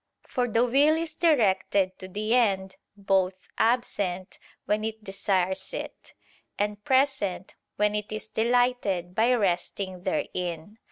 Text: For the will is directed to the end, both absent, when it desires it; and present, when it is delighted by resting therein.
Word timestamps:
For 0.25 0.47
the 0.47 0.65
will 0.65 0.95
is 0.97 1.13
directed 1.13 1.99
to 1.99 2.07
the 2.07 2.33
end, 2.33 2.77
both 2.97 3.35
absent, 3.59 4.39
when 4.65 4.83
it 4.83 5.03
desires 5.03 5.75
it; 5.75 6.15
and 6.57 6.83
present, 6.83 7.55
when 7.75 7.93
it 7.93 8.11
is 8.11 8.27
delighted 8.27 9.13
by 9.13 9.35
resting 9.35 10.01
therein. 10.01 10.79